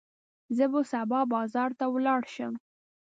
زه 0.55 0.65
به 0.71 0.79
سبا 0.91 1.19
بازار 1.33 1.71
ته 1.79 1.85
ولاړ 1.93 2.21
شم. 2.33 2.53